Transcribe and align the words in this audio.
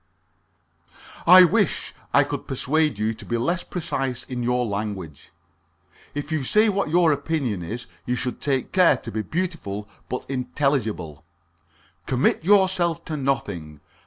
"I 1.27 1.43
wish 1.43 1.93
I 2.11 2.23
could 2.23 2.47
persuade 2.47 2.97
you 2.97 3.13
to 3.13 3.23
be 3.23 3.37
less 3.37 3.63
precise 3.63 4.23
in 4.23 4.41
your 4.41 4.65
language. 4.65 5.29
If 6.15 6.31
you 6.31 6.43
say 6.43 6.69
what 6.69 6.89
your 6.89 7.11
opinion 7.11 7.61
is, 7.61 7.85
you 8.07 8.15
should 8.15 8.41
take 8.41 8.71
care 8.71 8.97
to 8.97 9.11
be 9.11 9.21
beautiful 9.21 9.87
but 10.09 10.25
unintelligible. 10.27 11.23
Commit 12.07 12.43
yourself 12.43 13.05
to 13.05 13.15
nothing. 13.15 13.79